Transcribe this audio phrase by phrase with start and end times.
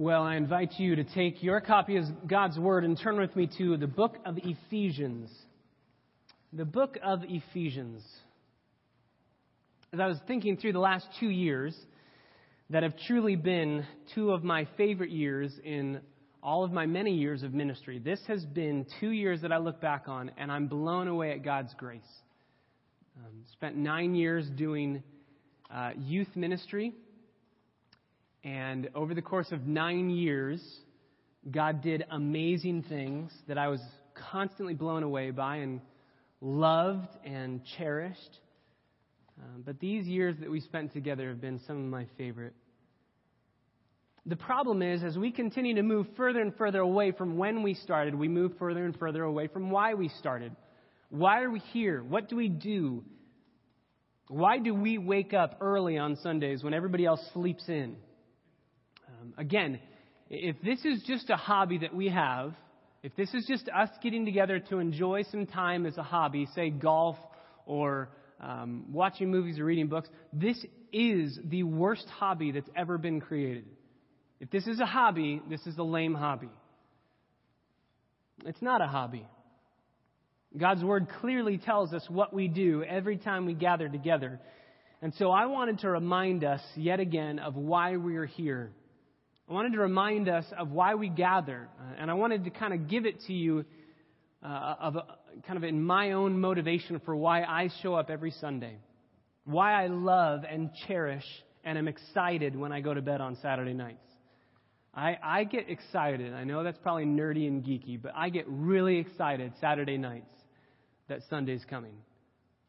[0.00, 3.50] Well, I invite you to take your copy of God's Word and turn with me
[3.58, 5.30] to the book of Ephesians.
[6.54, 8.02] The book of Ephesians.
[9.92, 11.76] As I was thinking through the last two years
[12.70, 13.84] that have truly been
[14.14, 16.00] two of my favorite years in
[16.42, 19.82] all of my many years of ministry, this has been two years that I look
[19.82, 22.00] back on and I'm blown away at God's grace.
[23.18, 25.02] Um, spent nine years doing
[25.70, 26.94] uh, youth ministry
[28.44, 30.62] and over the course of nine years,
[31.50, 33.80] God did amazing things that I was
[34.30, 35.80] constantly blown away by and
[36.40, 38.38] loved and cherished.
[39.38, 42.54] Um, but these years that we spent together have been some of my favorite.
[44.26, 47.74] The problem is, as we continue to move further and further away from when we
[47.74, 50.54] started, we move further and further away from why we started.
[51.08, 52.02] Why are we here?
[52.02, 53.02] What do we do?
[54.28, 57.96] Why do we wake up early on Sundays when everybody else sleeps in?
[59.20, 59.78] Um, again,
[60.28, 62.54] if this is just a hobby that we have,
[63.02, 66.70] if this is just us getting together to enjoy some time as a hobby, say
[66.70, 67.16] golf
[67.66, 68.10] or
[68.40, 73.64] um, watching movies or reading books, this is the worst hobby that's ever been created.
[74.38, 76.50] If this is a hobby, this is a lame hobby.
[78.46, 79.26] It's not a hobby.
[80.56, 84.40] God's Word clearly tells us what we do every time we gather together.
[85.02, 88.72] And so I wanted to remind us yet again of why we are here.
[89.50, 92.72] I wanted to remind us of why we gather, uh, and I wanted to kind
[92.72, 93.64] of give it to you
[94.44, 95.04] uh, of a,
[95.44, 98.76] kind of in my own motivation for why I show up every Sunday,
[99.44, 101.24] why I love and cherish
[101.64, 104.06] and am excited when I go to bed on Saturday nights.
[104.94, 106.32] I, I get excited.
[106.32, 110.30] I know that's probably nerdy and geeky, but I get really excited Saturday nights
[111.08, 111.94] that Sunday's coming.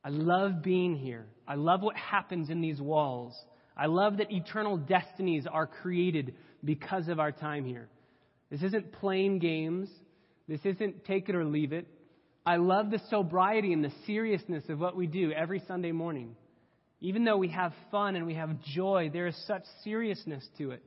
[0.04, 1.28] I love being here.
[1.48, 3.36] I love what happens in these walls.
[3.78, 7.89] I love that eternal destinies are created because of our time here.
[8.49, 9.89] This isn't playing games.
[10.48, 11.88] This isn't take it or leave it.
[12.45, 16.36] I love the sobriety and the seriousness of what we do every Sunday morning.
[16.99, 20.83] Even though we have fun and we have joy, there is such seriousness to it.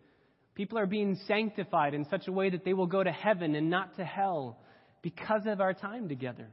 [0.55, 3.71] People are being sanctified in such a way that they will go to heaven and
[3.71, 4.59] not to hell
[5.03, 6.49] because of our time together.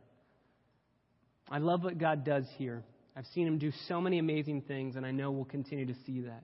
[1.49, 2.83] I love what God does here.
[3.15, 6.21] I've seen Him do so many amazing things, and I know we'll continue to see
[6.21, 6.43] that.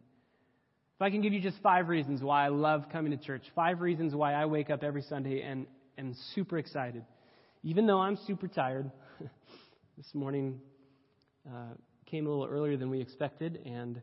[0.97, 3.81] If I can give you just five reasons why I love coming to church, five
[3.81, 7.05] reasons why I wake up every Sunday and am super excited.
[7.61, 8.89] Even though I'm super tired,
[9.97, 10.59] this morning
[11.47, 11.75] uh,
[12.07, 14.01] came a little earlier than we expected and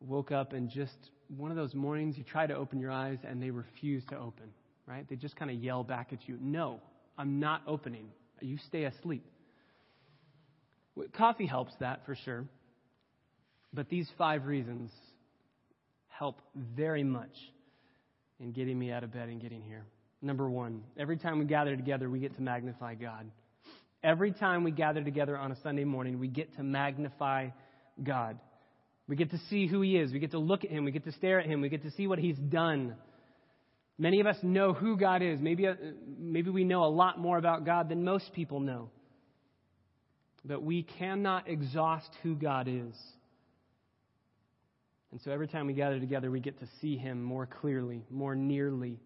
[0.00, 0.92] woke up and just
[1.34, 4.50] one of those mornings you try to open your eyes and they refuse to open,
[4.86, 5.08] right?
[5.08, 6.78] They just kind of yell back at you, No,
[7.16, 8.08] I'm not opening.
[8.42, 9.24] You stay asleep.
[11.16, 12.44] Coffee helps that for sure.
[13.72, 14.90] But these five reasons
[16.18, 17.36] help very much
[18.40, 19.84] in getting me out of bed and getting here.
[20.22, 23.30] Number one, every time we gather together, we get to magnify God.
[24.02, 27.48] Every time we gather together on a Sunday morning, we get to magnify
[28.02, 28.38] God.
[29.08, 30.12] We get to see who He is.
[30.12, 30.84] We get to look at Him.
[30.84, 31.60] We get to stare at Him.
[31.60, 32.96] We get to see what He's done.
[33.98, 35.40] Many of us know who God is.
[35.40, 35.74] Maybe, uh,
[36.18, 38.90] maybe we know a lot more about God than most people know.
[40.44, 42.94] But we cannot exhaust who God is.
[45.12, 48.34] And so every time we gather together, we get to see him more clearly, more
[48.34, 48.98] nearly,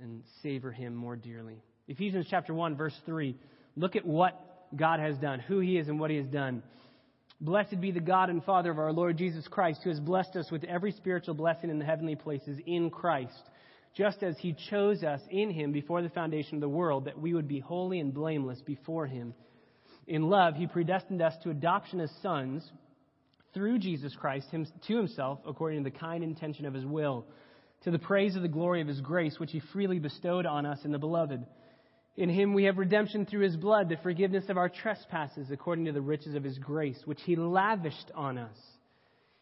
[0.00, 1.62] and savor him more dearly.
[1.86, 3.36] Ephesians chapter 1, verse 3.
[3.76, 4.40] Look at what
[4.74, 6.62] God has done, who he is, and what he has done.
[7.40, 10.50] Blessed be the God and Father of our Lord Jesus Christ, who has blessed us
[10.50, 13.42] with every spiritual blessing in the heavenly places in Christ,
[13.96, 17.34] just as he chose us in him before the foundation of the world, that we
[17.34, 19.34] would be holy and blameless before him.
[20.06, 22.68] In love, he predestined us to adoption as sons
[23.54, 27.24] through Jesus Christ him, to himself according to the kind intention of his will,
[27.84, 30.80] to the praise of the glory of his grace, which he freely bestowed on us
[30.84, 31.44] in the beloved.
[32.16, 35.92] In him we have redemption through his blood, the forgiveness of our trespasses, according to
[35.92, 38.56] the riches of his grace, which he lavished on us.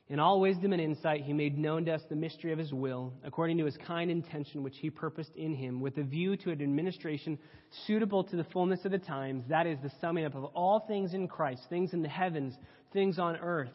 [0.08, 3.14] In all wisdom and insight, he made known to us the mystery of his will,
[3.24, 6.60] according to his kind intention, which he purposed in him, with a view to an
[6.60, 7.38] administration
[7.86, 11.14] suitable to the fullness of the times, that is, the summing up of all things
[11.14, 12.54] in Christ, things in the heavens,
[12.92, 13.70] things on earth.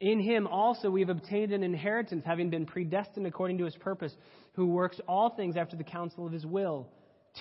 [0.00, 4.14] In him also we have obtained an inheritance, having been predestined according to his purpose,
[4.54, 6.88] who works all things after the counsel of his will,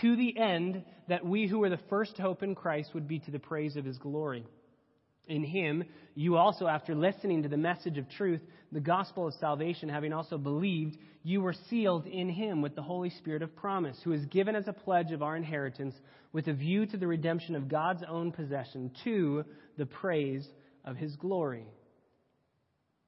[0.02, 3.32] to the end that we who were the first hope in Christ would be to
[3.32, 4.46] the praise of his glory.
[5.28, 5.84] In him,
[6.16, 8.42] you also, after listening to the message of truth,
[8.72, 13.12] the gospel of salvation, having also believed, you were sealed in him with the Holy
[13.12, 15.96] Spirit of promise, who is given as a pledge of our inheritance,
[16.34, 19.46] with a view to the redemption of God's own possession, to
[19.78, 20.48] the praise
[20.84, 21.66] of his glory.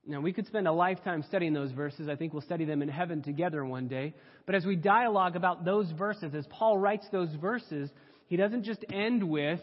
[0.06, 2.10] Now, we could spend a lifetime studying those verses.
[2.10, 4.16] I think we'll study them in heaven together one day.
[4.48, 7.90] But as we dialogue about those verses, as Paul writes those verses,
[8.28, 9.60] he doesn't just end with,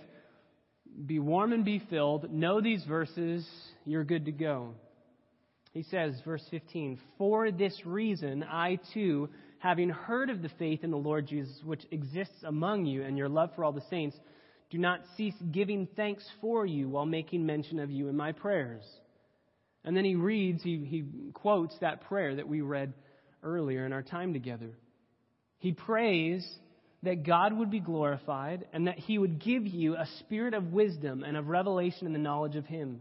[1.06, 3.48] be warm and be filled, know these verses,
[3.84, 4.74] you're good to go.
[5.72, 10.90] He says, verse 15, For this reason, I too, having heard of the faith in
[10.92, 14.16] the Lord Jesus which exists among you and your love for all the saints,
[14.70, 18.84] do not cease giving thanks for you while making mention of you in my prayers.
[19.88, 22.92] And then he reads, he, he quotes that prayer that we read
[23.42, 24.76] earlier in our time together.
[25.60, 26.46] He prays
[27.04, 31.24] that God would be glorified and that he would give you a spirit of wisdom
[31.24, 33.00] and of revelation in the knowledge of him.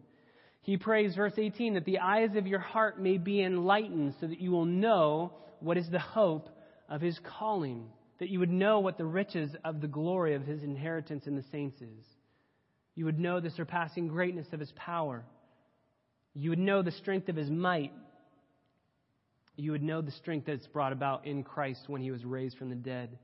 [0.62, 4.40] He prays, verse 18, that the eyes of your heart may be enlightened so that
[4.40, 6.48] you will know what is the hope
[6.88, 10.63] of his calling, that you would know what the riches of the glory of his
[10.63, 12.06] inheritance in the saints is.
[12.95, 15.25] You would know the surpassing greatness of his power.
[16.39, 17.92] You would know the strength of his might.
[19.56, 22.69] You would know the strength that's brought about in Christ when he was raised from
[22.69, 23.18] the dead.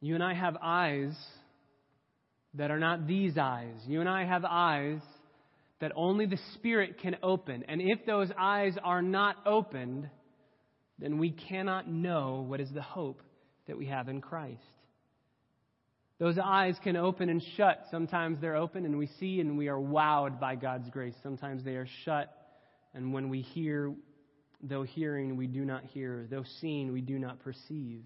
[0.00, 1.16] You and I have eyes
[2.54, 3.76] that are not these eyes.
[3.86, 4.98] You and I have eyes
[5.80, 7.64] that only the Spirit can open.
[7.68, 10.10] And if those eyes are not opened,
[10.98, 13.22] then we cannot know what is the hope
[13.68, 14.58] that we have in Christ.
[16.20, 17.86] Those eyes can open and shut.
[17.90, 21.14] Sometimes they're open and we see and we are wowed by God's grace.
[21.22, 22.30] Sometimes they are shut,
[22.92, 23.94] and when we hear,
[24.62, 26.26] though hearing, we do not hear.
[26.30, 28.02] Though seeing, we do not perceive.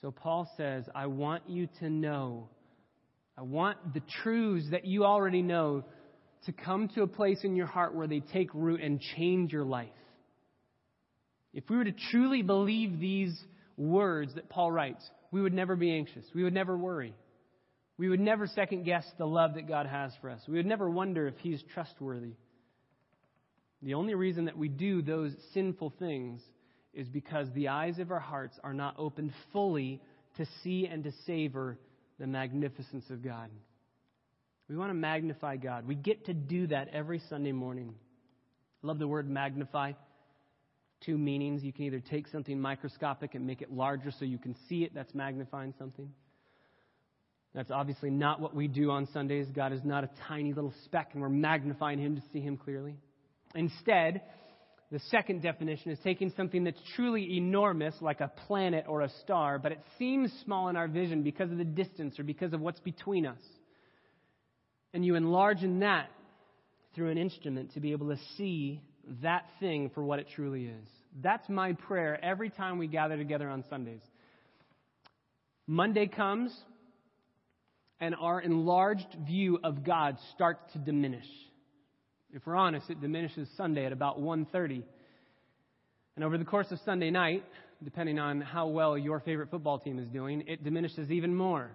[0.00, 2.48] So Paul says, I want you to know.
[3.38, 5.84] I want the truths that you already know
[6.46, 9.64] to come to a place in your heart where they take root and change your
[9.64, 9.88] life.
[11.54, 13.40] If we were to truly believe these
[13.76, 16.24] words that Paul writes, we would never be anxious.
[16.34, 17.14] We would never worry.
[17.96, 20.40] We would never second guess the love that God has for us.
[20.46, 22.34] We would never wonder if He's trustworthy.
[23.82, 26.40] The only reason that we do those sinful things
[26.94, 30.00] is because the eyes of our hearts are not opened fully
[30.36, 31.78] to see and to savor
[32.18, 33.50] the magnificence of God.
[34.68, 35.86] We want to magnify God.
[35.86, 37.94] We get to do that every Sunday morning.
[38.82, 39.92] I love the word magnify.
[41.04, 41.62] Two meanings.
[41.62, 44.94] You can either take something microscopic and make it larger so you can see it.
[44.94, 46.10] That's magnifying something.
[47.54, 49.46] That's obviously not what we do on Sundays.
[49.54, 52.96] God is not a tiny little speck, and we're magnifying Him to see Him clearly.
[53.54, 54.22] Instead,
[54.90, 59.58] the second definition is taking something that's truly enormous, like a planet or a star,
[59.58, 62.80] but it seems small in our vision because of the distance or because of what's
[62.80, 63.40] between us.
[64.94, 66.10] And you enlarge in that
[66.94, 68.82] through an instrument to be able to see
[69.22, 70.88] that thing for what it truly is.
[71.22, 74.00] That's my prayer every time we gather together on Sundays.
[75.66, 76.56] Monday comes,
[78.00, 81.26] and our enlarged view of God starts to diminish.
[82.32, 84.82] If we're honest, it diminishes Sunday at about 1:30.
[86.16, 87.44] And over the course of Sunday night,
[87.84, 91.70] depending on how well your favorite football team is doing, it diminishes even more.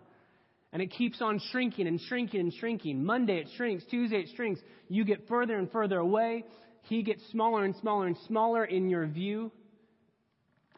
[0.73, 3.03] And it keeps on shrinking and shrinking and shrinking.
[3.05, 4.59] Monday it shrinks, Tuesday it shrinks.
[4.89, 6.43] You get further and further away.
[6.87, 9.51] He gets smaller and smaller and smaller in your view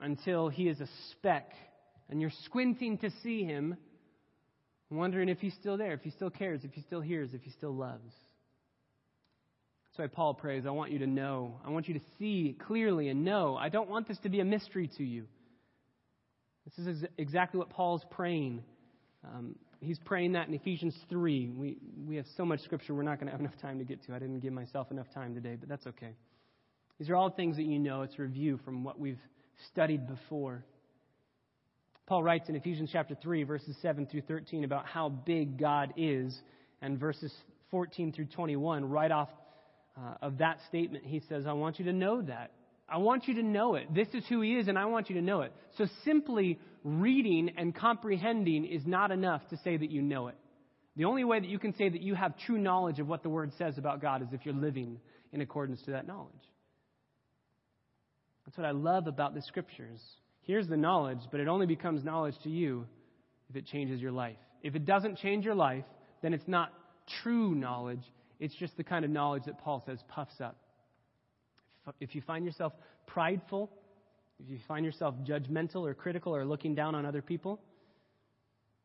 [0.01, 1.51] until he is a speck.
[2.09, 3.77] And you're squinting to see him,
[4.89, 7.51] wondering if he's still there, if he still cares, if he still hears, if he
[7.51, 8.11] still loves.
[9.85, 11.59] That's why Paul prays, I want you to know.
[11.63, 13.55] I want you to see clearly and know.
[13.55, 15.25] I don't want this to be a mystery to you.
[16.65, 18.63] This is ex- exactly what Paul's praying.
[19.23, 21.51] Um, he's praying that in Ephesians 3.
[21.55, 24.05] We, we have so much scripture we're not going to have enough time to get
[24.05, 24.13] to.
[24.13, 26.13] I didn't give myself enough time today, but that's okay.
[26.99, 28.01] These are all things that you know.
[28.01, 29.19] It's review from what we've
[29.71, 30.63] studied before.
[32.07, 36.35] Paul writes in Ephesians chapter 3, verses 7 through 13, about how big God is,
[36.81, 37.31] and verses
[37.71, 39.29] 14 through 21, right off
[39.95, 42.51] uh, of that statement, he says, I want you to know that.
[42.87, 43.93] I want you to know it.
[43.93, 45.53] This is who he is, and I want you to know it.
[45.77, 50.35] So simply reading and comprehending is not enough to say that you know it.
[50.95, 53.29] The only way that you can say that you have true knowledge of what the
[53.29, 54.99] Word says about God is if you're living
[55.31, 56.33] in accordance to that knowledge.
[58.45, 60.01] That's what I love about the Scriptures.
[60.41, 62.85] Here's the knowledge, but it only becomes knowledge to you
[63.49, 64.37] if it changes your life.
[64.63, 65.85] If it doesn't change your life,
[66.21, 66.73] then it's not
[67.23, 68.03] true knowledge,
[68.39, 70.57] it's just the kind of knowledge that Paul says puffs up.
[71.99, 72.73] If you find yourself
[73.07, 73.69] prideful,
[74.39, 77.59] if you find yourself judgmental or critical or looking down on other people,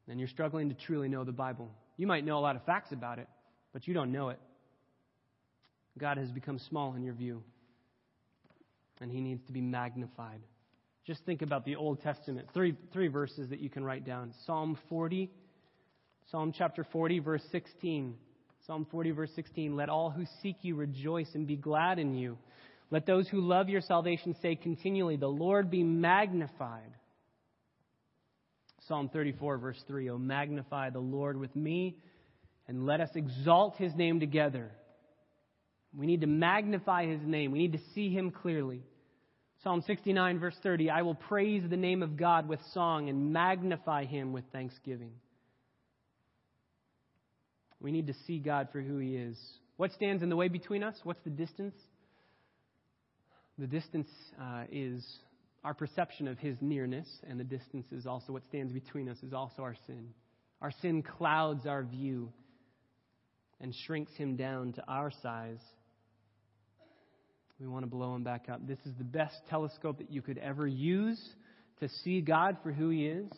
[0.07, 1.71] then you're struggling to truly know the Bible.
[1.97, 3.29] You might know a lot of facts about it,
[3.73, 4.41] but you don't know it.
[5.99, 7.43] God has become small in your view,
[9.01, 10.41] and he needs to be magnified.
[11.07, 12.49] Just think about the Old Testament.
[12.53, 15.31] Three, three verses that you can write down Psalm 40,
[16.31, 18.17] Psalm chapter 40, verse 16
[18.67, 22.39] Psalm 40, verse 16 Let all who seek you rejoice and be glad in you.
[22.95, 26.95] Let those who love your salvation say continually, The Lord be magnified.
[28.87, 31.99] Psalm 34, verse 3 Oh, magnify the Lord with me,
[32.69, 34.71] and let us exalt his name together.
[35.93, 38.85] We need to magnify his name, we need to see him clearly.
[39.65, 44.05] Psalm 69, verse 30 I will praise the name of God with song and magnify
[44.05, 45.15] him with thanksgiving.
[47.81, 49.37] We need to see God for who He is.
[49.79, 50.95] What stands in the way between us?
[51.03, 51.75] What's the distance?
[53.59, 54.09] The distance
[54.41, 55.05] uh, is
[55.63, 59.33] our perception of His nearness, and the distance is also what stands between us, is
[59.33, 60.09] also our sin.
[60.61, 62.33] Our sin clouds our view
[63.61, 65.61] and shrinks Him down to our size.
[67.61, 68.67] We want to blow Him back up.
[68.67, 71.21] This is the best telescope that you could ever use
[71.81, 73.31] to see God for who He is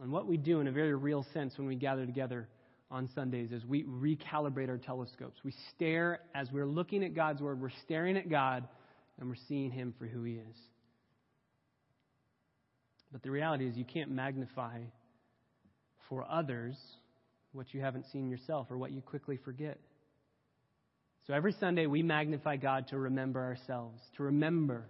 [0.00, 2.48] and what we do in a very real sense when we gather together
[2.92, 5.40] on Sundays is we recalibrate our telescopes.
[5.42, 8.68] We stare, as we're looking at God's Word, we're staring at God
[9.18, 10.56] and we're seeing Him for who He is.
[13.10, 14.80] But the reality is, you can't magnify
[16.08, 16.76] for others
[17.52, 19.78] what you haven't seen yourself or what you quickly forget.
[21.26, 24.86] So every Sunday, we magnify God to remember ourselves, to remember.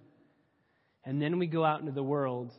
[1.05, 2.53] And then we go out into the world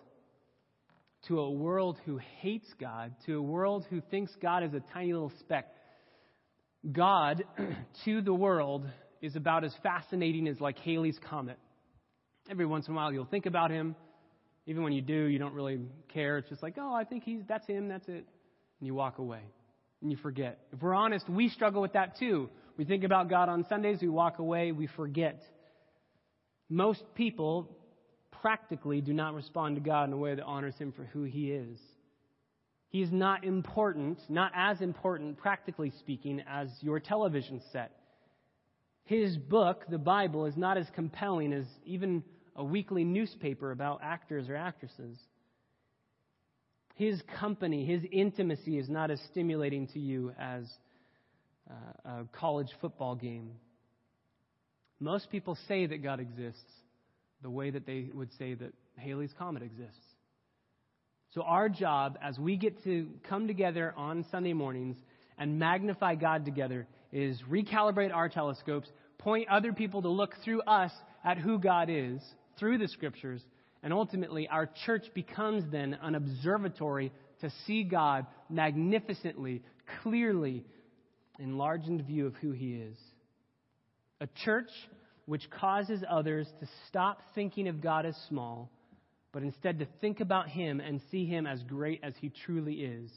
[1.28, 5.14] to a world who hates God, to a world who thinks God is a tiny
[5.14, 5.74] little speck.
[6.92, 7.46] God
[8.06, 8.86] to the world
[9.22, 11.58] is about as fascinating as like Halley's Comet.
[12.50, 13.96] Every once in a while you'll think about him.
[14.66, 15.80] Even when you do, you don't really
[16.14, 16.38] care.
[16.38, 18.26] It's just like, oh, I think he's that's him, that's it.
[18.80, 19.42] And you walk away.
[20.02, 20.60] And you forget.
[20.74, 22.50] If we're honest, we struggle with that too.
[22.78, 25.42] We think about God on Sundays, we walk away, we forget.
[26.70, 27.70] Most people
[28.44, 31.52] practically do not respond to God in a way that honors Him for who He
[31.52, 31.80] is.
[32.90, 37.94] He is not important, not as important, practically speaking, as your television set.
[39.06, 42.22] His book, the Bible, is not as compelling as even
[42.58, 45.18] a weekly newspaper about actors or actresses.
[46.96, 50.66] His company, his intimacy is not as stimulating to you as
[51.72, 53.52] uh, a college football game.
[55.00, 56.62] Most people say that God exists,
[57.44, 60.00] the way that they would say that Halley's Comet exists.
[61.34, 64.98] So, our job as we get to come together on Sunday mornings
[65.38, 70.92] and magnify God together is recalibrate our telescopes, point other people to look through us
[71.24, 72.22] at who God is
[72.60, 73.42] through the scriptures,
[73.82, 79.64] and ultimately our church becomes then an observatory to see God magnificently,
[80.02, 80.64] clearly,
[81.40, 82.98] enlarged view of who He is.
[84.22, 84.70] A church
[85.26, 88.70] which causes others to stop thinking of God as small,
[89.32, 93.10] but instead to think about Him and see Him as great as He truly is,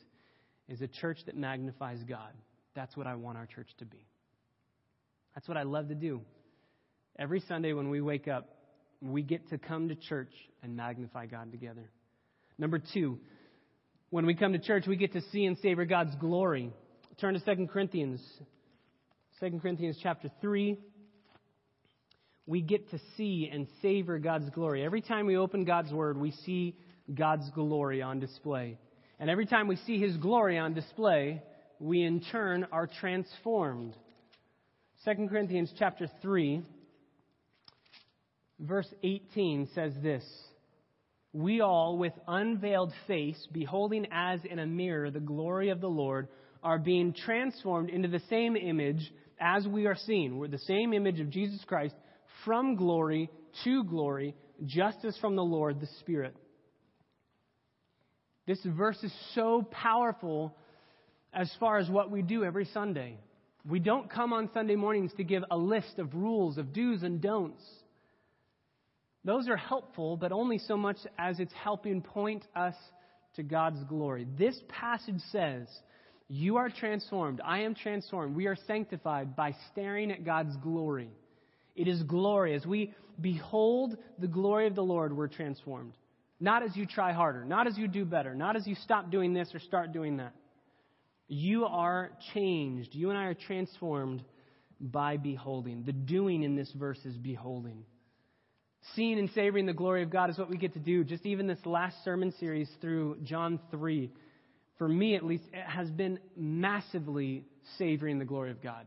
[0.69, 2.33] is a church that magnifies God.
[2.75, 4.07] That's what I want our church to be.
[5.35, 6.23] That's what I love to do.
[7.19, 8.49] Every Sunday when we wake up,
[9.01, 10.33] we get to come to church
[10.63, 11.91] and magnify God together.
[12.59, 13.19] Number two,
[14.11, 16.73] when we come to church, we get to see and savor God's glory.
[17.21, 18.21] Turn to 2 Corinthians.
[19.41, 20.79] 2 Corinthians chapter 3
[22.47, 24.85] we get to see and savor God's glory.
[24.85, 26.77] Every time we open God's Word, we see
[27.13, 28.79] God's glory on display.
[29.19, 31.43] And every time we see His glory on display,
[31.81, 33.95] we in turn are transformed.
[35.05, 36.63] 2 Corinthians chapter 3,
[38.61, 40.25] verse 18 says this
[41.33, 46.29] We all, with unveiled face, beholding as in a mirror the glory of the Lord,
[46.63, 50.37] are being transformed into the same image as we are seen.
[50.37, 51.95] We're the same image of Jesus Christ
[52.47, 53.29] from glory
[53.65, 54.35] to glory,
[54.65, 56.35] just as from the Lord the Spirit.
[58.47, 60.57] This verse is so powerful
[61.35, 63.19] as far as what we do every Sunday.
[63.69, 67.21] We don't come on Sunday mornings to give a list of rules, of do's and
[67.21, 67.63] don'ts.
[69.25, 72.77] Those are helpful, but only so much as it's helping point us
[73.35, 74.27] to God's glory.
[74.39, 75.67] This passage says,
[76.29, 77.41] You are transformed.
[77.45, 78.37] I am transformed.
[78.37, 81.11] We are sanctified by staring at God's glory.
[81.77, 82.55] It is glory.
[82.55, 85.93] As we behold the glory of the Lord, we're transformed.
[86.41, 89.33] Not as you try harder, not as you do better, not as you stop doing
[89.33, 90.35] this or start doing that.
[91.29, 92.95] You are changed.
[92.95, 94.23] You and I are transformed
[94.81, 95.83] by beholding.
[95.85, 97.85] The doing in this verse is beholding.
[98.95, 101.03] Seeing and savoring the glory of God is what we get to do.
[101.03, 104.11] Just even this last sermon series through John 3,
[104.79, 107.45] for me at least, it has been massively
[107.79, 108.87] savoring the glory of God.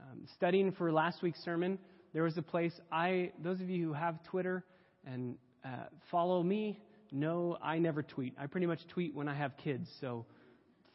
[0.00, 1.78] Um, studying for last week's sermon,
[2.12, 4.64] there was a place I, those of you who have Twitter
[5.06, 5.68] and uh,
[6.10, 6.78] follow me,
[7.10, 8.34] know I never tweet.
[8.38, 9.88] I pretty much tweet when I have kids.
[10.00, 10.24] So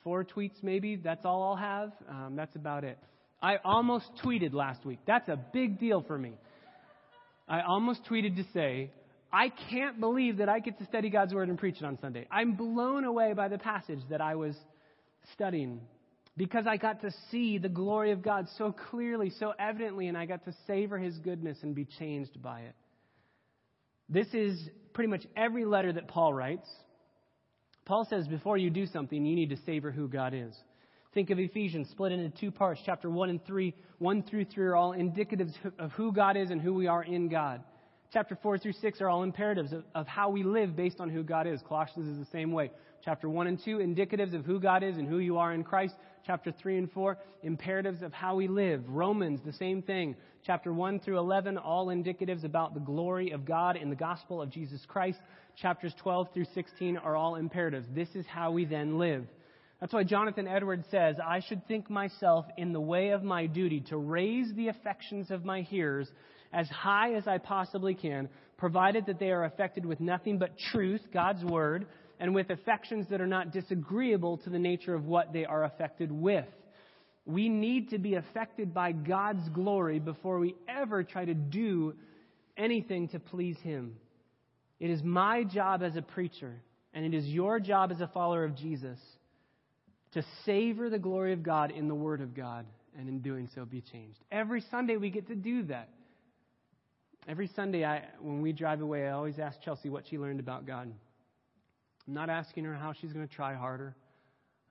[0.04, 0.96] four tweets maybe.
[0.96, 1.92] That's all I'll have.
[2.10, 2.98] Um, that's about it.
[3.42, 5.00] I almost tweeted last week.
[5.06, 6.34] That's a big deal for me.
[7.48, 8.92] I almost tweeted to say,
[9.32, 12.28] I can't believe that I get to study God's Word and preach it on Sunday.
[12.32, 14.56] I'm blown away by the passage that I was
[15.34, 15.82] studying
[16.38, 20.28] because I got to see the glory of God so clearly, so evidently, and I
[20.28, 22.76] got to savor His goodness and be changed by it.
[24.08, 26.70] This is pretty much every letter that Paul writes.
[27.86, 30.56] Paul says before you do something, you need to savor who God is.
[31.14, 32.82] Think of Ephesians split into two parts.
[32.86, 36.62] Chapter 1 and 3, 1 through 3 are all indicatives of who God is and
[36.62, 37.64] who we are in God.
[38.14, 41.24] Chapter 4 through 6 are all imperatives of, of how we live based on who
[41.24, 41.60] God is.
[41.68, 42.72] Colossians is the same way.
[43.04, 45.96] Chapter 1 and 2, indicatives of who God is and who you are in Christ.
[46.28, 48.84] Chapter 3 and 4, imperatives of how we live.
[48.90, 50.14] Romans, the same thing.
[50.46, 54.50] Chapter 1 through 11, all indicatives about the glory of God in the gospel of
[54.50, 55.20] Jesus Christ.
[55.56, 57.88] Chapters 12 through 16 are all imperatives.
[57.96, 59.26] This is how we then live.
[59.80, 63.80] That's why Jonathan Edwards says, I should think myself in the way of my duty
[63.88, 66.10] to raise the affections of my hearers
[66.52, 71.02] as high as I possibly can, provided that they are affected with nothing but truth,
[71.14, 71.88] God's Word,
[72.20, 76.12] and with affections that are not disagreeable to the nature of what they are affected
[76.12, 76.46] with.
[77.26, 81.94] We need to be affected by God's glory before we ever try to do
[82.56, 83.98] anything to please Him.
[84.80, 86.56] It is my job as a preacher,
[86.94, 88.98] and it is your job as a follower of Jesus
[90.14, 92.66] to savor the glory of God in the Word of God,
[92.98, 94.18] and in doing so be changed.
[94.32, 95.90] Every Sunday we get to do that.
[97.28, 100.66] Every Sunday, I, when we drive away, I always ask Chelsea what she learned about
[100.66, 100.94] God.
[102.08, 103.96] I'm not asking her how she's going to try harder.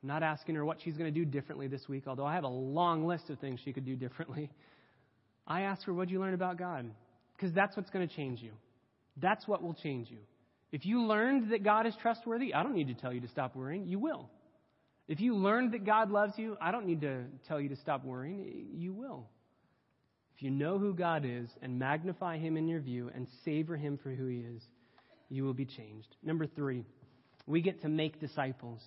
[0.02, 2.44] I'm not asking her what she's going to do differently this week, although I have
[2.44, 4.50] a long list of things she could do differently.
[5.46, 6.90] I ask her, What did you learn about God?
[7.36, 8.52] Because that's what's going to change you.
[9.20, 10.18] That's what will change you.
[10.72, 13.54] If you learned that God is trustworthy, I don't need to tell you to stop
[13.54, 13.86] worrying.
[13.86, 14.28] You will.
[15.08, 18.04] If you learned that God loves you, I don't need to tell you to stop
[18.04, 18.66] worrying.
[18.74, 19.28] You will.
[20.34, 23.98] If you know who God is and magnify Him in your view and savor Him
[24.02, 24.62] for who He is,
[25.28, 26.16] you will be changed.
[26.22, 26.84] Number three,
[27.46, 28.80] we get to make disciples.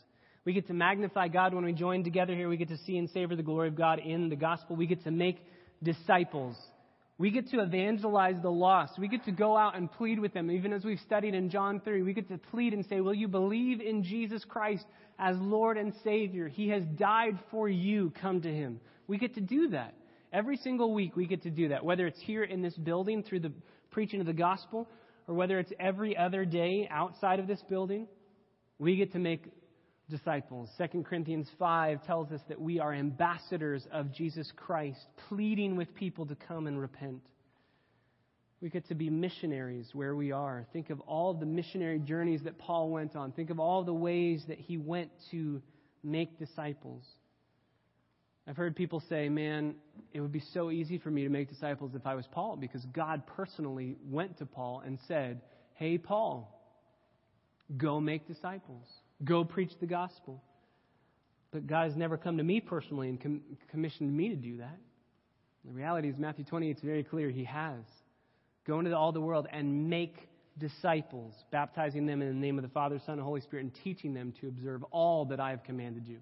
[0.46, 2.50] We get to magnify God when we join together here.
[2.50, 4.76] We get to see and savor the glory of God in the gospel.
[4.76, 5.38] We get to make
[5.84, 6.56] disciples.
[7.18, 8.98] We get to evangelize the lost.
[8.98, 10.50] We get to go out and plead with them.
[10.50, 13.28] Even as we've studied in John 3, we get to plead and say, Will you
[13.28, 14.86] believe in Jesus Christ
[15.20, 16.48] as Lord and Savior?
[16.48, 18.14] He has died for you.
[18.22, 18.80] Come to Him.
[19.08, 19.94] We get to do that.
[20.32, 23.42] Every single week, we get to do that, whether it's here in this building through
[23.42, 23.52] the
[23.92, 24.88] preaching of the gospel,
[25.28, 28.08] or whether it's every other day outside of this building.
[28.80, 29.46] We get to make
[30.10, 30.70] disciples.
[30.78, 36.26] 2 Corinthians 5 tells us that we are ambassadors of Jesus Christ, pleading with people
[36.28, 37.22] to come and repent.
[38.62, 40.66] We get to be missionaries where we are.
[40.74, 43.32] Think of all the missionary journeys that Paul went on.
[43.32, 45.62] Think of all the ways that he went to
[46.04, 47.04] make disciples.
[48.48, 49.76] I've heard people say, man,
[50.12, 52.84] it would be so easy for me to make disciples if I was Paul because
[52.86, 55.42] God personally went to Paul and said,
[55.76, 56.59] hey, Paul,
[57.78, 58.86] go make disciples,
[59.24, 60.42] go preach the gospel.
[61.52, 64.78] But God has never come to me personally and com- commissioned me to do that.
[65.66, 67.84] The reality is, Matthew 20, it's very clear He has.
[68.66, 70.30] Go into all the world and make
[70.60, 74.14] disciples, baptizing them in the name of the Father, Son, and Holy Spirit, and teaching
[74.14, 76.20] them to observe all that I have commanded you.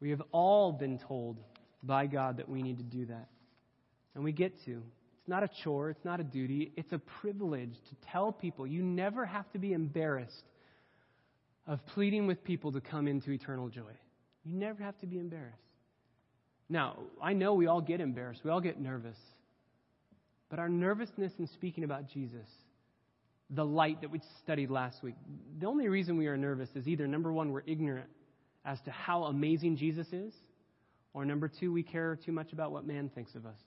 [0.00, 1.38] We have all been told
[1.82, 3.28] by God that we need to do that.
[4.14, 4.82] And we get to.
[5.26, 8.64] It's not a chore, it's not a duty, it's a privilege to tell people.
[8.64, 10.44] You never have to be embarrassed
[11.66, 13.90] of pleading with people to come into eternal joy.
[14.44, 15.58] You never have to be embarrassed.
[16.68, 19.16] Now, I know we all get embarrassed, we all get nervous.
[20.48, 22.46] But our nervousness in speaking about Jesus,
[23.50, 25.16] the light that we studied last week,
[25.58, 28.10] the only reason we are nervous is either number one, we're ignorant
[28.64, 30.32] as to how amazing Jesus is,
[31.14, 33.58] or number two, we care too much about what man thinks of us.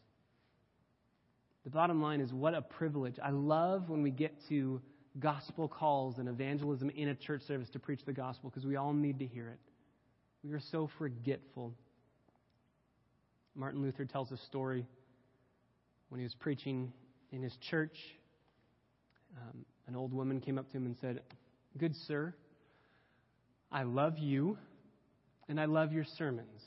[1.64, 3.16] The bottom line is what a privilege.
[3.24, 4.82] I love when we get to
[5.20, 8.94] gospel calls and evangelism in a church service to preach the gospel because we all
[8.94, 9.60] need to hear it.
[10.44, 11.74] We are so forgetful.
[13.56, 14.86] Martin Luther tells a story
[16.10, 16.94] when he was preaching
[17.32, 17.98] in his church.
[19.38, 21.22] Um, an old woman came up to him and said,
[21.78, 22.34] Good sir,
[23.72, 24.58] I love you
[25.50, 26.62] and I love your sermons.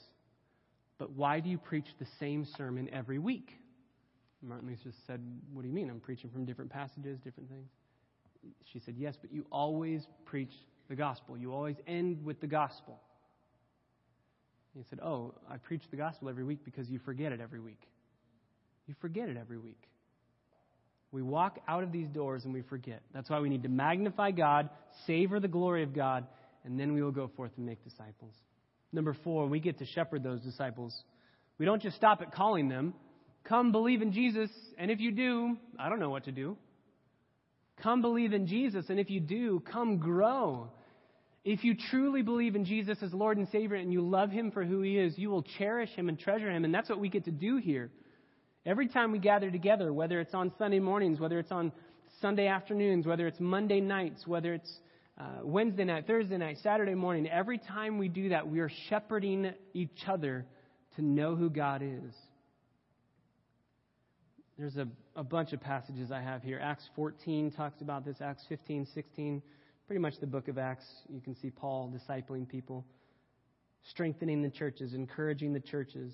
[0.99, 3.51] But why do you preach the same sermon every week?
[4.43, 5.21] Martin Luther said,
[5.53, 5.89] What do you mean?
[5.91, 7.69] I'm preaching from different passages, different things.
[8.73, 10.53] She said, Yes, but you always preach
[10.89, 11.37] the gospel.
[11.39, 13.01] You always end with the gospel.
[14.75, 17.81] He said, Oh, I preach the gospel every week because you forget it every week.
[18.87, 19.83] You forget it every week.
[21.13, 23.03] We walk out of these doors and we forget.
[23.13, 24.71] That's why we need to magnify God,
[25.07, 26.27] savor the glory of God,
[26.65, 28.35] and then we will go forth and make disciples.
[28.93, 30.95] Number four, we get to shepherd those disciples.
[31.59, 32.95] We don't just stop at calling them.
[33.45, 36.57] Come believe in Jesus, and if you do, I don't know what to do.
[37.83, 40.69] Come believe in Jesus, and if you do, come grow.
[41.45, 44.65] If you truly believe in Jesus as Lord and Savior and you love Him for
[44.65, 47.25] who He is, you will cherish Him and treasure Him, and that's what we get
[47.25, 47.91] to do here.
[48.65, 51.73] Every time we gather together, whether it's on Sunday mornings, whether it's on
[52.21, 54.73] Sunday afternoons, whether it's Monday nights, whether it's
[55.19, 59.53] uh, Wednesday night, Thursday night, Saturday morning, every time we do that, we are shepherding
[59.75, 60.47] each other
[60.95, 62.15] to know who God is.
[64.59, 64.87] There's a,
[65.17, 66.61] a bunch of passages I have here.
[66.63, 69.43] Acts 14 talks about this, Acts 15, 16,
[69.87, 70.85] pretty much the book of Acts.
[71.09, 72.85] You can see Paul discipling people,
[73.91, 76.13] strengthening the churches, encouraging the churches.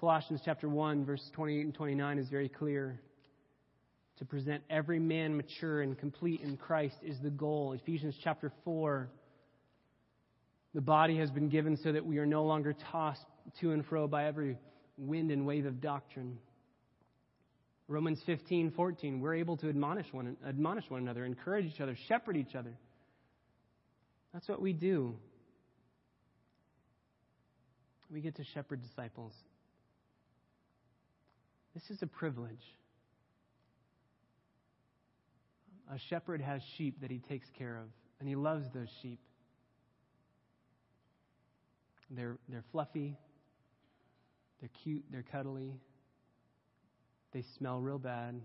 [0.00, 3.00] Colossians chapter 1, verse 28 and 29 is very clear.
[4.18, 7.72] To present every man mature and complete in Christ is the goal.
[7.72, 9.08] Ephesians chapter 4.
[10.74, 13.24] The body has been given so that we are no longer tossed
[13.60, 14.58] to and fro by every
[14.98, 16.38] wind and wave of doctrine.
[17.90, 22.36] Romans 15, 14, we're able to admonish one, admonish one another, encourage each other, shepherd
[22.36, 22.72] each other.
[24.32, 25.16] That's what we do.
[28.08, 29.32] We get to shepherd disciples.
[31.74, 32.62] This is a privilege.
[35.92, 37.88] A shepherd has sheep that he takes care of,
[38.20, 39.18] and he loves those sheep.
[42.08, 43.16] They're, they're fluffy,
[44.60, 45.80] they're cute, they're cuddly,
[47.32, 48.40] they smell real bad,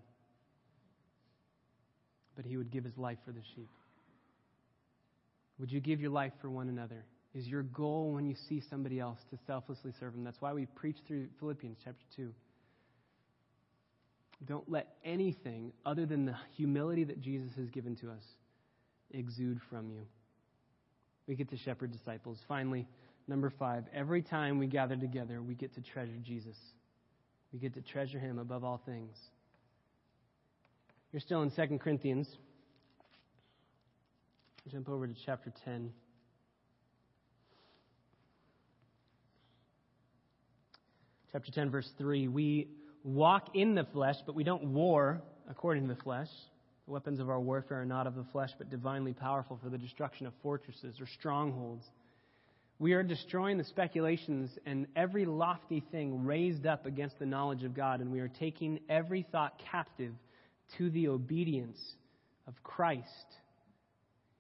[2.35, 3.69] but he would give his life for the sheep.
[5.59, 7.05] Would you give your life for one another?
[7.33, 10.23] Is your goal when you see somebody else to selflessly serve them?
[10.23, 12.33] That's why we preach through Philippians chapter 2.
[14.45, 18.23] Don't let anything other than the humility that Jesus has given to us
[19.11, 20.01] exude from you.
[21.27, 22.39] We get to shepherd disciples.
[22.47, 22.87] Finally,
[23.27, 26.57] number five, every time we gather together, we get to treasure Jesus.
[27.55, 29.15] We get to treasure him above all things.
[31.13, 32.27] You're still in 2 Corinthians.
[34.69, 35.89] Jump over to chapter 10.
[41.31, 42.27] Chapter 10, verse 3.
[42.27, 42.67] We
[43.05, 46.27] walk in the flesh, but we don't war according to the flesh.
[46.87, 49.77] The weapons of our warfare are not of the flesh, but divinely powerful for the
[49.77, 51.85] destruction of fortresses or strongholds.
[52.77, 57.73] We are destroying the speculations and every lofty thing raised up against the knowledge of
[57.73, 60.13] God, and we are taking every thought captive
[60.77, 61.79] to the obedience
[62.47, 63.05] of Christ.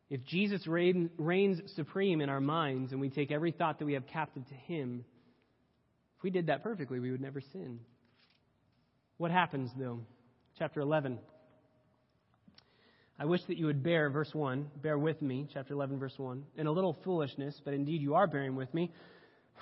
[0.09, 4.05] If Jesus reigns supreme in our minds and we take every thought that we have
[4.07, 5.05] captive to Him,
[6.17, 7.79] if we did that perfectly, we would never sin.
[9.17, 10.01] What happens, though?
[10.59, 11.19] Chapter 11.
[13.17, 16.43] I wish that you would bear, verse 1, bear with me, chapter 11, verse 1,
[16.57, 18.91] in a little foolishness, but indeed you are bearing with me.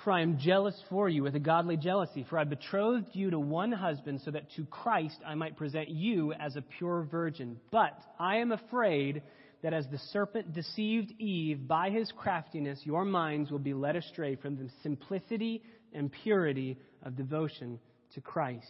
[0.02, 3.38] For I am jealous for you with a godly jealousy, for I betrothed you to
[3.38, 7.60] one husband, so that to Christ I might present you as a pure virgin.
[7.70, 9.22] But I am afraid
[9.62, 14.34] that as the serpent deceived Eve by his craftiness, your minds will be led astray
[14.34, 15.62] from the simplicity
[15.92, 17.78] and purity of devotion
[18.14, 18.66] to Christ.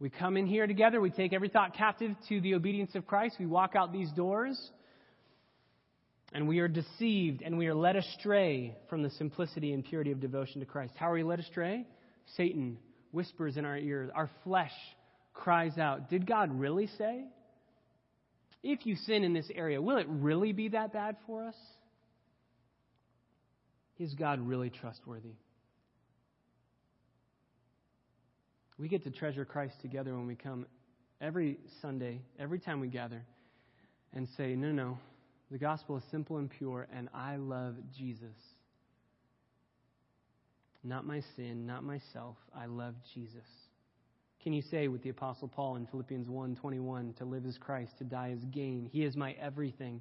[0.00, 3.36] We come in here together, we take every thought captive to the obedience of Christ,
[3.40, 4.56] we walk out these doors,
[6.32, 10.20] and we are deceived and we are led astray from the simplicity and purity of
[10.20, 10.92] devotion to Christ.
[10.96, 11.86] How are we led astray?
[12.36, 12.78] Satan
[13.12, 14.72] whispers in our ears, our flesh
[15.32, 17.24] cries out, Did God really say?
[18.62, 21.54] If you sin in this area, will it really be that bad for us?
[23.98, 25.34] Is God really trustworthy?
[28.78, 30.66] We get to treasure Christ together when we come
[31.20, 33.22] every Sunday, every time we gather,
[34.14, 34.98] and say, no, no,
[35.50, 38.36] the gospel is simple and pure, and I love Jesus.
[40.84, 42.36] Not my sin, not myself.
[42.56, 43.46] I love Jesus.
[44.42, 48.04] Can you say with the apostle Paul in Philippians 1:21 to live is Christ, to
[48.04, 48.88] die is gain.
[48.92, 50.00] He is my everything.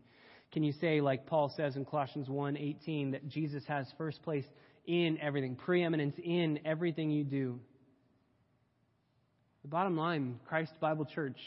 [0.52, 4.46] Can you say like Paul says in Colossians 1:18 that Jesus has first place
[4.86, 7.60] in everything, preeminence in everything you do?
[9.68, 11.42] The bottom line, Christ Bible Church,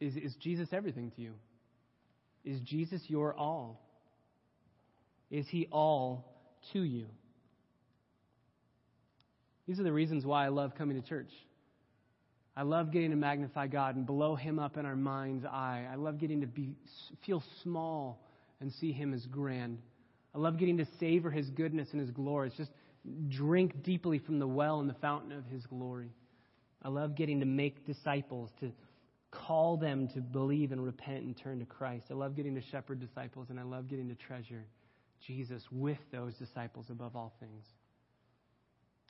[0.00, 1.32] is, is Jesus everything to you?
[2.44, 3.80] Is Jesus your all?
[5.30, 6.30] Is he all
[6.74, 7.06] to you?
[9.66, 11.30] These are the reasons why I love coming to church.
[12.54, 15.86] I love getting to magnify God and blow him up in our mind's eye.
[15.90, 16.74] I love getting to be,
[17.24, 18.28] feel small
[18.60, 19.78] and see him as grand.
[20.34, 22.48] I love getting to savor his goodness and his glory.
[22.48, 22.72] It's just
[23.30, 26.10] drink deeply from the well and the fountain of his glory.
[26.82, 28.72] I love getting to make disciples, to
[29.30, 32.06] call them to believe and repent and turn to Christ.
[32.10, 34.64] I love getting to shepherd disciples, and I love getting to treasure
[35.26, 37.64] Jesus with those disciples above all things.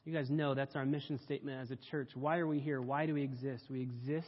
[0.05, 2.11] You guys know that's our mission statement as a church.
[2.15, 2.81] Why are we here?
[2.81, 3.65] Why do we exist?
[3.71, 4.27] We exist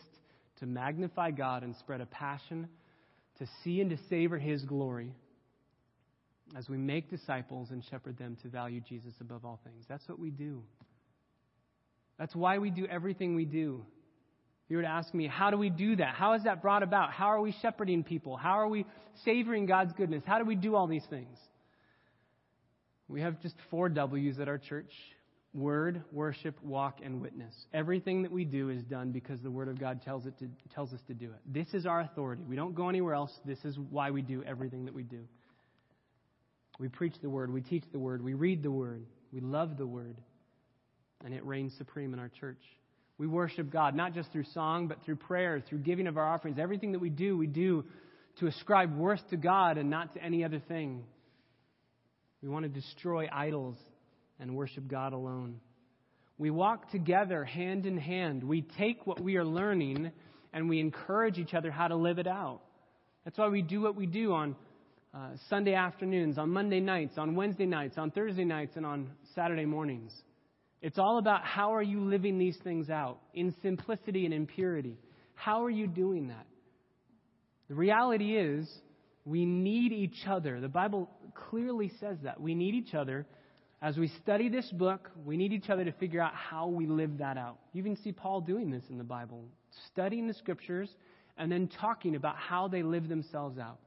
[0.61, 2.69] to magnify God and spread a passion
[3.39, 5.13] to see and to savor His glory
[6.57, 9.85] as we make disciples and shepherd them to value Jesus above all things.
[9.89, 10.63] That's what we do.
[12.19, 13.85] That's why we do everything we do.
[14.65, 16.15] If you were to ask me, how do we do that?
[16.15, 17.13] How is that brought about?
[17.13, 18.37] How are we shepherding people?
[18.37, 18.87] How are we
[19.25, 20.23] savoring God's goodness?
[20.27, 21.37] How do we do all these things?
[23.09, 24.91] We have just four W's at our church
[25.55, 27.55] word, worship, walk, and witness.
[27.73, 30.93] Everything that we do is done because the Word of God tells, it to, tells
[30.93, 31.41] us to do it.
[31.47, 32.43] This is our authority.
[32.47, 33.31] We don't go anywhere else.
[33.45, 35.21] This is why we do everything that we do.
[36.81, 39.87] We preach the Word, we teach the Word, we read the Word, we love the
[39.87, 40.17] Word,
[41.25, 42.61] and it reigns supreme in our church.
[43.17, 46.59] We worship God, not just through song, but through prayer, through giving of our offerings.
[46.59, 47.85] Everything that we do, we do
[48.41, 51.05] to ascribe worth to God and not to any other thing.
[52.43, 53.77] We want to destroy idols
[54.41, 55.61] and worship God alone.
[56.37, 58.43] We walk together hand in hand.
[58.43, 60.11] We take what we are learning
[60.53, 62.61] and we encourage each other how to live it out.
[63.25, 64.57] That's why we do what we do on
[65.15, 69.65] uh, Sunday afternoons, on Monday nights, on Wednesday nights, on Thursday nights, and on Saturday
[69.65, 70.13] mornings.
[70.83, 74.99] It's all about how are you living these things out in simplicity and in purity.
[75.35, 76.47] How are you doing that?
[77.69, 78.69] The reality is,
[79.25, 80.61] we need each other.
[80.61, 81.09] The Bible
[81.49, 82.41] clearly says that.
[82.41, 83.27] We need each other
[83.85, 87.19] as we study this book, we need each other to figure out how we live
[87.19, 87.59] that out.
[87.75, 89.45] You can see Paul doing this in the Bible,
[89.93, 90.89] studying the scriptures
[91.37, 93.79] and then talking about how they live themselves out.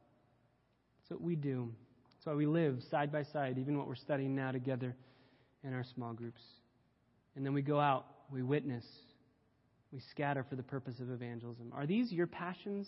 [0.99, 1.73] That's what we do.
[2.13, 4.95] That's why we live side by side, even what we're studying now together
[5.63, 6.41] in our small groups.
[7.37, 8.83] And then we go out, we witness,
[9.91, 11.71] we scatter for the purpose of evangelism.
[11.71, 12.87] Are these your passions?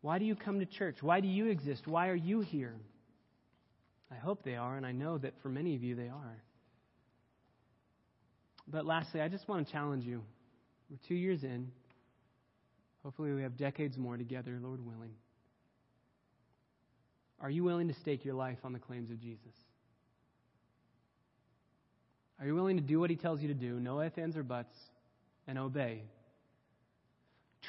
[0.00, 1.02] Why do you come to church?
[1.02, 1.86] Why do you exist?
[1.86, 2.74] Why are you here?
[4.10, 6.42] I hope they are, and I know that for many of you they are.
[8.66, 10.22] But lastly, I just want to challenge you.
[10.88, 11.70] We're two years in.
[13.02, 15.12] Hopefully, we have decades more together, Lord willing.
[17.40, 19.52] Are you willing to stake your life on the claims of Jesus?
[22.42, 24.42] Are you willing to do what he tells you to do, no ifs, ands, or
[24.42, 24.74] buts,
[25.46, 26.02] and obey?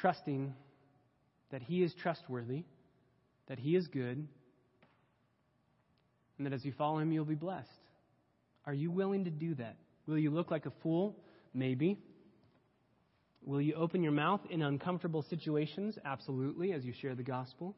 [0.00, 0.52] Trusting
[1.52, 2.64] that he is trustworthy,
[3.46, 4.26] that he is good,
[6.36, 7.68] and that as you follow him, you'll be blessed.
[8.66, 9.76] Are you willing to do that?
[10.08, 11.14] Will you look like a fool?
[11.54, 11.96] Maybe.
[13.44, 15.96] Will you open your mouth in uncomfortable situations?
[16.04, 17.76] Absolutely, as you share the gospel.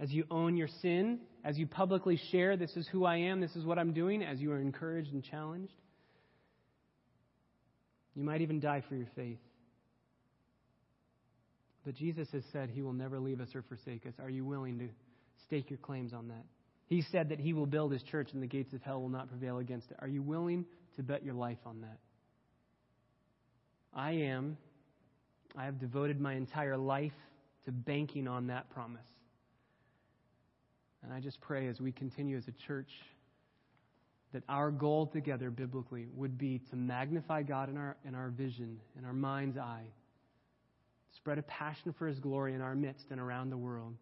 [0.00, 3.54] As you own your sin, as you publicly share, this is who I am, this
[3.54, 5.72] is what I'm doing, as you are encouraged and challenged.
[8.16, 9.38] You might even die for your faith.
[11.84, 14.14] But Jesus has said he will never leave us or forsake us.
[14.18, 14.88] Are you willing to
[15.44, 16.44] stake your claims on that?
[16.86, 19.28] He said that he will build his church and the gates of hell will not
[19.28, 19.98] prevail against it.
[20.00, 20.64] Are you willing
[20.96, 21.98] to bet your life on that?
[23.94, 24.56] I am.
[25.56, 27.12] I have devoted my entire life
[27.66, 29.00] to banking on that promise.
[31.02, 32.90] And I just pray as we continue as a church
[34.32, 38.78] that our goal together biblically would be to magnify God in our, in our vision,
[38.98, 39.86] in our mind's eye,
[41.16, 43.94] spread a passion for his glory in our midst and around the world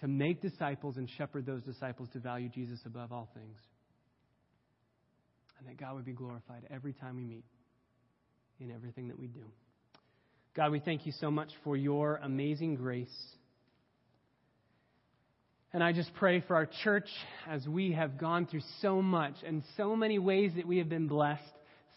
[0.00, 3.58] to make disciples and shepherd those disciples to value Jesus above all things.
[5.58, 7.44] And that God would be glorified every time we meet
[8.60, 9.44] in everything that we do.
[10.54, 13.08] God, we thank you so much for your amazing grace.
[15.72, 17.08] And I just pray for our church
[17.48, 21.06] as we have gone through so much and so many ways that we have been
[21.06, 21.42] blessed,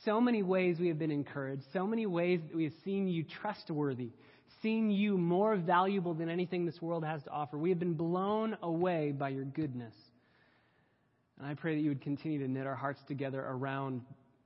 [0.05, 3.23] so many ways we have been encouraged, so many ways that we have seen you
[3.41, 4.11] trustworthy
[4.63, 7.57] seen you more valuable than anything this world has to offer.
[7.57, 9.93] We have been blown away by your goodness.
[11.37, 14.01] And I pray that you would continue to knit our hearts together around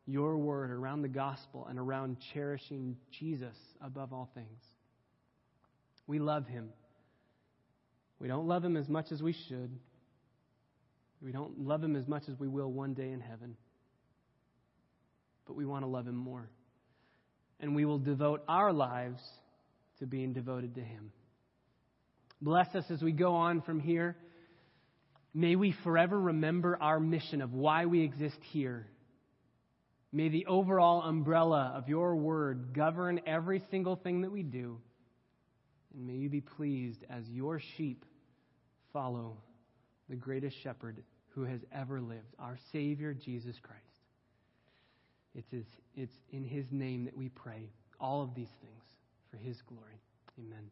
[0.07, 4.59] your word, around the gospel, and around cherishing Jesus above all things.
[6.07, 6.69] We love him.
[8.19, 9.77] We don't love him as much as we should.
[11.21, 13.55] We don't love him as much as we will one day in heaven.
[15.45, 16.49] But we want to love him more.
[17.59, 19.21] And we will devote our lives
[19.99, 21.11] to being devoted to Him.
[22.41, 24.15] Bless us as we go on from here.
[25.33, 28.87] May we forever remember our mission of why we exist here.
[30.11, 34.79] May the overall umbrella of your word govern every single thing that we do.
[35.97, 38.05] And may you be pleased as your sheep
[38.93, 39.37] follow
[40.09, 43.81] the greatest shepherd who has ever lived, our Savior, Jesus Christ.
[45.35, 48.83] It's, it's in his name that we pray all of these things
[49.29, 49.99] for his glory.
[50.39, 50.69] Amen.